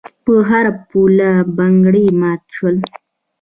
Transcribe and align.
په 0.23 0.33
هر 0.49 0.65
پوله 0.89 1.31
بنګړي 1.57 2.05
مات 2.19 2.41
شول. 2.55 2.75